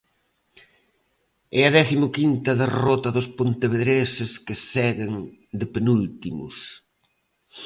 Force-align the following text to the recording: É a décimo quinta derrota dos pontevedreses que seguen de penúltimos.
É 1.59 1.61
a 1.65 1.73
décimo 1.77 2.07
quinta 2.17 2.51
derrota 2.63 3.09
dos 3.15 3.27
pontevedreses 3.37 4.31
que 4.45 4.55
seguen 4.71 5.13
de 5.59 5.65
penúltimos. 5.73 6.55